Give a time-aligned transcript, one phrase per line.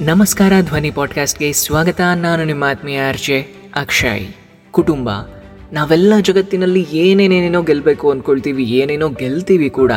[0.00, 2.00] ನಮಸ್ಕಾರ ಧ್ವನಿ ಪಾಡ್ಕಾಸ್ಟ್ಗೆ ಸ್ವಾಗತ.
[2.16, 4.26] ನಾನು ನಿಮ್ಮ ಆತ್ಮೀಯ ಅರ್ಜೆ ಅಕ್ಷಯ್.
[4.70, 5.10] ಕುಟುಂಬ,
[5.72, 9.92] ನಾವೆಲ್ಲ ಜಗತ್ತಿನಲ್ಲಿ ಏನೇನೇನೇನೋ ಗೆಲ್ಲಬೇಕು ಅಂದ್ಕೊಳ್ತೀವಿ ಏನೇನೋ ಗೆಲ್ತೀವಿ ಕೂಡ.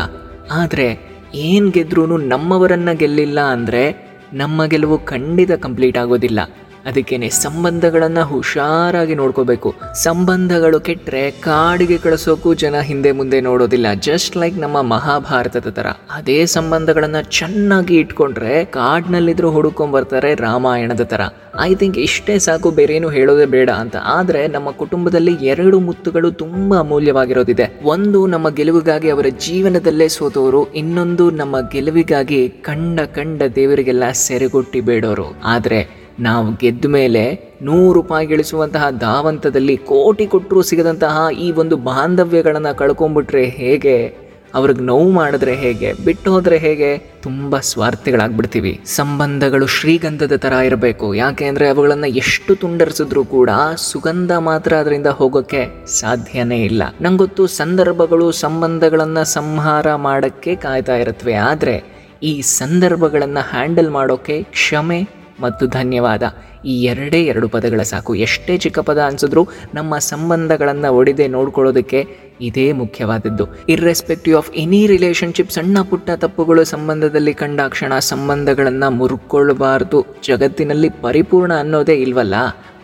[0.51, 0.99] ಆದರೆ
[1.35, 6.39] ಏನು ಗೆದ್ರೂ ನಮ್ಮವರನ್ನು ಗೆಲ್ಲಿಲ್ಲ ಅಂದರೆ ನಮ್ಮ ಗೆಲುವು ಖಂಡಿತ ಕಂಪ್ಲೀಟ್ ಆಗೋದಿಲ್ಲ.
[6.87, 9.75] ಅದಕ್ಕೇನೆ ಸಂಬಂಧಗಳನ್ನು ಹುಷಾರಾಗಿ ನೋಡ್ಕೋಬೇಕು.
[9.93, 13.87] ಸಂಬಂಧಗಳು ಕೆಟ್ಟರೆ ಕಾಡಿಗೆ ಕಳಿಸೋಕ್ಕೂ ಜನ ಹಿಂದೆ ಮುಂದೆ ನೋಡೋದಿಲ್ಲ.
[13.93, 15.87] ಜಸ್ಟ್ ಲೈಕ್ ನಮ್ಮ ಮಹಾಭಾರತದ ಥರ.
[16.11, 21.21] ಅದೇ ಸಂಬಂಧಗಳನ್ನು ಚೆನ್ನಾಗಿ ಇಟ್ಕೊಂಡ್ರೆ ಕಾಡಿನಲ್ಲಿದ್ರೂ ಹುಡುಕೊಂಡ್ಬರ್ತಾರೆ ರಾಮಾಯಣದ ಥರ.
[21.59, 23.95] ಐ ಥಿಂಕ್ ಇಷ್ಟೇ ಸಾಕು, ಬೇರೇನು ಹೇಳೋದೇ ಬೇಡ ಅಂತ.
[23.95, 27.67] ಆದರೆ ನಮ್ಮ ಕುಟುಂಬದಲ್ಲಿ ಎರಡು ಮುತ್ತುಗಳು ತುಂಬ ಅಮೂಲ್ಯವಾಗಿರೋದಿದೆ.
[27.83, 35.27] ಒಂದು ನಮ್ಮ ಗೆಲುವಿಗಾಗಿ ಅವರ ಜೀವನದಲ್ಲೇ ಸೋತವರು ಇನ್ನೊಂದು ನಮ್ಮ ಗೆಲುವಿಗಾಗಿ ಕಂಡ ಕಂಡ ದೇವರಿಗೆಲ್ಲ ಸೆರೆಗೊಟ್ಟಿ ಬೇಡೋರು.
[35.43, 43.45] ಆದರೆ ನಾವು ಗೆದ್ದ ಮೇಲೆ ನೂರು ರೂಪಾಯಿ ಗಳಿಸುವಂತಹ ಧಾವಂತದಲ್ಲಿ ಕೋಟಿ ಕೊಟ್ಟರೂ ಸಿಗದಂತಹ ಈ ಒಂದು ಬಾಂಧವ್ಯಗಳನ್ನು ಕಳ್ಕೊಂಡ್ಬಿಟ್ರೆ
[43.45, 44.27] ಹೇಗೆ?
[44.53, 45.93] ಅವ್ರಿಗೆ ನೋವು ಮಾಡಿದ್ರೆ ಹೇಗೆ?
[46.05, 46.97] ಬಿಟ್ಟು ಹೋದರೆ ಹೇಗೆ?
[46.97, 48.79] ತುಂಬ ಸ್ವಾರ್ಥಿಗಳಾಗ್ಬಿಡ್ತೀವಿ.
[48.85, 51.13] ಸಂಬಂಧಗಳು ಶ್ರೀಗಂಧದ ಥರ ಇರಬೇಕು.
[51.13, 56.83] ಯಾಕೆ ಅಂದರೆ ಅವುಗಳನ್ನು ಎಷ್ಟು ತುಂಡರಿಸಿದ್ರೂ ಕೂಡ ಸುಗಂಧ ಮಾತ್ರ ಅದರಿಂದ ಹೋಗೋಕ್ಕೆ ಸಾಧ್ಯನೇ ಇಲ್ಲ.
[57.01, 66.23] ನಂಗೊತ್ತು ಸಂದರ್ಭಗಳು, ಸಂಬಂಧಗಳನ್ನು ಸಂಹಾರ ಮಾಡೋಕ್ಕೆ ಕಾಯ್ತಾ ಇರುತ್ತವೆ ಆದರೆ ಈ ಸಂದರ್ಭಗಳನ್ನು ಹ್ಯಾಂಡಲ್ ಮಾಡೋಕ್ಕೆ ಕ್ಷಮೆ ಮತ್ತು ಧನ್ಯವಾದ.
[66.65, 68.15] ಈ ಎರಡೇ ಎರಡು ಪದಗಳ ಸಾಕು.
[68.15, 72.07] ಎಷ್ಟೇ ಚಿಕ್ಕ ಪದ ಅನಿಸಿದ್ರೂ ನಮ್ಮ ಸಂಬಂಧಗಳನ್ನು ಒಡೆದೆ ನೋಡ್ಕೊಳ್ಳೋದಕ್ಕೆ
[72.41, 73.47] ಇದೇ ಮುಖ್ಯವಾದದ್ದು.
[73.69, 80.05] ಇರ್ರೆಸ್ಪೆಕ್ಟಿವ್ ಆಫ್ ಎನಿ ರಿಲೇಷನ್ಶಿಪ್ ಸಣ್ಣ ಪುಟ್ಟ ತಪ್ಪುಗಳು ಸಂಬಂಧದಲ್ಲಿ ಕಂಡಾಕ್ಷಣ ಸಂಬಂಧಗಳನ್ನು ಮುರುಕೊಳ್ಳಬಾರದು.
[80.23, 82.35] ಜಗತ್ತಿನಲ್ಲಿ ಪರಿಪೂರ್ಣ ಅನ್ನೋದೇ ಇಲ್ವಲ್ಲ?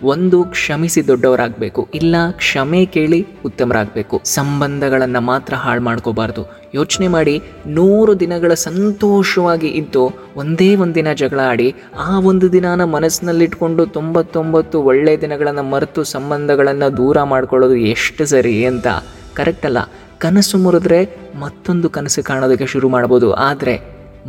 [0.04, 4.16] ಒಂದು ಕ್ಷಮಿಸಿ ದೊಡ್ಡವರಾಗಬೇಕು, ಇಲ್ಲ ಕ್ಷಮೆ ಕೇಳಿ ಉತ್ತಮರಾಗಬೇಕು.
[4.26, 6.44] ಸಂಬಂಧಗಳನ್ನು ಮಾತ್ರ ಹಾಳು ಮಾಡ್ಕೋಬಾರ್ದು.
[6.74, 7.36] ಯೋಚನೆ ಮಾಡಿ,
[7.68, 10.04] ನೂರು ದಿನಗಳ ಸಂತೋಷವಾಗಿ ಇದ್ದು
[10.36, 11.68] ಒಂದೇ ಒಂದಿನ ಜಗಳ ಆಡಿ,
[12.00, 18.88] ಆ ಒಂದು ದಿನಾನ ಮನಸ್ಸಿನಲ್ಲಿಟ್ಕೊಂಡು ತೊಂಬತ್ತೊಂಬತ್ತು ಒಳ್ಳೆಯ ದಿನಗಳನ್ನು ಮರೆತು ಸಂಬಂಧಗಳನ್ನು ದೂರ ಮಾಡ್ಕೊಳ್ಳೋದು ಎಷ್ಟು ಸರಿ ಅಂತ?
[19.36, 19.80] ಕರೆಕ್ಟ್ ಅಲ್ಲ.
[20.18, 21.00] ಕನಸು ಮುರಿದ್ರೆ
[21.40, 23.30] ಮತ್ತೊಂದು ಕನಸು ಕಾಣೋದಕ್ಕೆ ಶುರು ಮಾಡ್ಬೋದು.
[23.34, 23.76] ಆದರೆ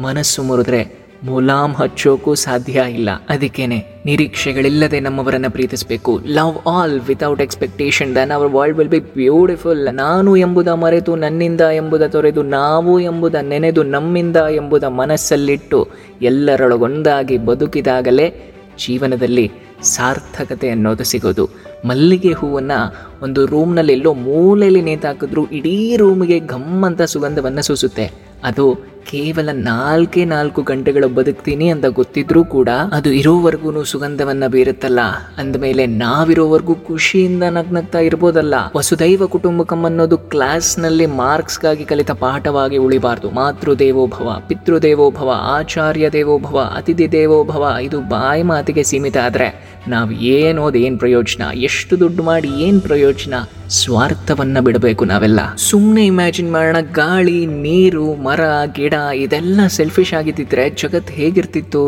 [0.02, 0.80] ಮನಸ್ಸು ಮುರಿದ್ರೆ
[1.22, 3.08] ಮುಲಾಮ್ ಹಚ್ಚೋಕ್ಕೂ ಸಾಧ್ಯ ಇಲ್ಲ.
[3.28, 6.20] ಅದಕ್ಕೇನೆ ನಿರೀಕ್ಷೆಗಳಿಲ್ಲದೆ ನಮ್ಮವರನ್ನು ಪ್ರೀತಿಸಬೇಕು.
[6.26, 12.02] Love all without expectation then our world will be beautiful ನಾನು ಎಂಬುದ ಮರೆತು ನನ್ನಿಂದ ಎಂಬುದ
[12.02, 15.88] ತೊರೆದು ನಾವು ಎಂಬುದ ನೆನೆದು ನಮ್ಮಿಂದ ಎಂಬುದ ಮನಸ್ಸಲ್ಲಿಟ್ಟು
[16.22, 18.54] ಎಲ್ಲರೊಳಗೊಂದಾಗಿ ಬದುಕಿದಾಗಲೇ
[18.86, 21.50] ಜೀವನದಲ್ಲಿ ಸಾರ್ಥಕತೆ ಅನ್ನೋದು ಸಿಗೋದು.
[21.84, 28.12] ಮಲ್ಲಿಗೆ ಹೂವನ್ನು ಒಂದು ರೂಮ್ನಲ್ಲಿ ಎಲ್ಲೋ ಮೂಲೆಯಲ್ಲಿ ನೇತಾಕಿದ್ರು ಇಡೀ ರೂಮಿಗೆ ಘಮ್ಮಂತ ಸುಗಂಧವನ್ನು ಸೂಸುತ್ತೆ.
[28.44, 35.00] ಅದು ಕೇವಲ ನಾಲ್ಕೇ ನಾಲ್ಕು ಗಂಟೆಗಳು ಬದುಕ್ತೀನಿ ಅಂತ ಗೊತ್ತಿದ್ರೂ ಕೂಡ ಅದು ಇರೋವರೆಗೂ ಸುಗಂಧವನ್ನ ಬೀರುತ್ತಲ್ಲ.
[35.38, 38.54] ಅಂದಮೇಲೆ ನಾವಿರೋವರೆಗೂ ಖುಷಿಯಿಂದ ನಗ್ನಗ್ತಾ ಇರ್ಬೋದಲ್ಲ.
[38.76, 43.30] ವಸುದೈವ ಕುಟುಂಬಕಂ ಅನ್ನೋದು ಕ್ಲಾಸ್ನಲ್ಲಿ ಮಾರ್ಕ್ಸ್ಗಾಗಿ ಕಲಿತ ಪಾಠವಾಗಿ ಉಳಿಬಾರ್ದು.
[43.30, 50.66] ಮಾತೃ ದೇವೋಭವ ಪಿತೃ ದೇವೋಭವ ಆಚಾರ್ಯ ದೇವೋಭವ, ಅತಿಥಿ ದೇವೋಭವ, ಇದು ಬಾಯಿ ಮಾತಿಗೆ ಸೀಮಿತ ಆದ್ರೆ ನಾವು ಏನು
[50.66, 51.42] ಅದೇನ್ ಏನು ಪ್ರಯೋಜನ?
[51.54, 53.34] ಎಷ್ಟು ದುಡ್ಡು ಮಾಡಿ ಏನು ಪ್ರಯೋಜನ?
[53.68, 55.54] ಸ್ವಾರ್ಥವನ್ನ ಬಿಡಬೇಕು ನಾವೆಲ್ಲ.
[55.56, 56.76] ಸುಮ್ಮನೆ ಇಮ್ಯಾಜಿನ್ ಮಾಡೋಣ.
[56.92, 58.40] ಗಾಳಿ, ನೀರು, ಮರ,
[58.72, 61.82] ಗಿಡ ಇದೆಲ್ಲ ಸೆಲ್ಫಿಶ್ ಆಗಿದ್ದಿದ್ರೆ ಜಗತ್ತು ಹೇಗಿರ್ತಿತ್ತು?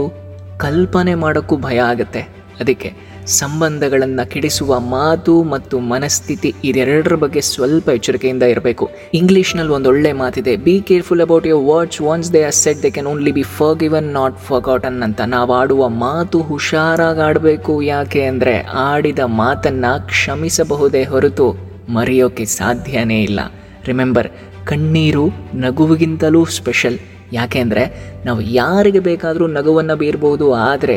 [0.58, 2.22] ಕಲ್ಪನೆ ಮಾಡೋಕ್ಕೂ ಭಯ ಆಗುತ್ತೆ.
[2.60, 8.90] ಅದಕ್ಕೆ ಸಂಬಂಧಗಳನ್ನು ಕೆಡಿಸುವ ಮಾತು ಮತ್ತು ಮನಸ್ಥಿತಿ ಇದೆರಡರ ಬಗ್ಗೆ ಸ್ವಲ್ಪ ಎಚ್ಚರಿಕೆಯಿಂದ ಇರಬೇಕು.
[9.14, 13.06] ಇಂಗ್ಲೀಷ್ನಲ್ಲಿ ಒಂದು ಒಳ್ಳೆ ಮಾತಿದೆ be careful about your words once they are set they can
[13.06, 13.42] only be
[13.78, 15.20] forgiven not forgotten ಅಂತ.
[15.20, 21.48] ನಾವು ಆಡುವ ಮಾತು ಹುಷಾರಾಗಿ ಆಡಬೇಕು ಯಾಕೆ ಅಂದರೆ ಆಡಿದ ಮಾತನ್ನು ಕ್ಷಮಿಸಬಹುದೇ ಹೊರತು
[21.88, 23.40] ಮರೆಯೋಕೆ ಸಾಧ್ಯನೇ ಇಲ್ಲ.
[23.86, 24.28] ರಿಮೆಂಬರ್
[24.70, 25.24] ಕಣ್ಣೀರು
[25.64, 26.96] ನಗುವಿಗಿಂತಲೂ ಸ್ಪೆಷಲ್.
[27.36, 27.84] ಯಾಕೆ ಅಂದರೆ
[28.26, 30.96] ನಾವು ಯಾರಿಗೆ ಬೇಕಾದರೂ ನಗುವನ್ನು ಬೀರ್ಬೋದು, ಆದರೆ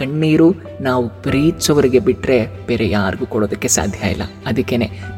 [0.00, 0.46] ಕಣ್ಣೀರು
[0.86, 2.36] ನಾವು ಪ್ರೀತಿಸೋವರಿಗೆ ಬಿಟ್ಟರೆ
[2.68, 4.24] ಬೇರೆ ಯಾರಿಗೂ ಕೊಡೋದಕ್ಕೆ ಸಾಧ್ಯ ಇಲ್ಲ.
[4.50, 4.76] ಅದಕ್ಕೇ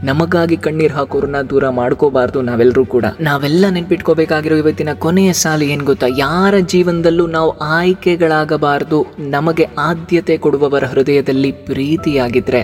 [0.08, 3.04] ನಮಗಾಗಿ ಕಣ್ಣೀರು ಹಾಕೋರನ್ನ ದೂರ ಮಾಡ್ಕೋಬಾರ್ದು ನಾವೆಲ್ಲರೂ ಕೂಡ.
[3.28, 6.08] ನಾವೆಲ್ಲ ನೆನ್ಪಿಟ್ಕೋಬೇಕಾಗಿರೋ ಇವತ್ತಿನ ಕೊನೆಯ ಸಾಲು ಏನು ಗೊತ್ತಾ?
[6.24, 9.00] ಯಾರ ಜೀವನದಲ್ಲೂ ನಾವು ಆಯ್ಕೆಗಳಾಗಬಾರ್ದು.
[9.36, 12.62] ನಮಗೆ ಆದ್ಯತೆ ಕೊಡುವವರ ಹೃದಯದಲ್ಲಿ ಪ್ರೀತಿಯಾಗಿದ್ದರೆ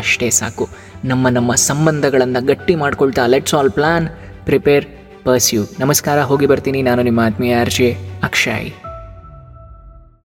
[0.00, 0.64] ಅಷ್ಟೇ ಸಾಕು.
[1.10, 4.08] ನಮ್ಮ ನಮ್ಮ ಸಂಬಂಧಗಳನ್ನು ಗಟ್ಟಿ ಮಾಡ್ಕೊಳ್ತಾ let's all plan
[4.48, 4.84] prepare
[5.24, 6.82] pursue ನಮಸ್ಕಾರ ಹೋಗಿ ಬರ್ತೀನಿ.
[6.82, 7.88] ನಾನು ನಿಮ್ಮ ಆತ್ಮೀಯ ಅರ್ಜೆ
[8.22, 8.87] ಅಕ್ಷಯ್.